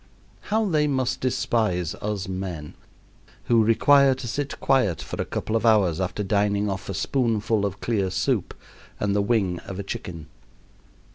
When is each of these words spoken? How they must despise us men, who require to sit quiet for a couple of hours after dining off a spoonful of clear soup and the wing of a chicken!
How 0.49 0.65
they 0.67 0.87
must 0.87 1.19
despise 1.21 1.93
us 1.93 2.27
men, 2.27 2.73
who 3.43 3.63
require 3.63 4.15
to 4.15 4.27
sit 4.27 4.59
quiet 4.59 4.99
for 4.99 5.21
a 5.21 5.25
couple 5.25 5.55
of 5.55 5.63
hours 5.63 6.01
after 6.01 6.23
dining 6.23 6.71
off 6.71 6.89
a 6.89 6.95
spoonful 6.95 7.67
of 7.67 7.81
clear 7.81 8.09
soup 8.09 8.55
and 8.99 9.15
the 9.15 9.21
wing 9.21 9.59
of 9.59 9.77
a 9.77 9.83
chicken! 9.83 10.25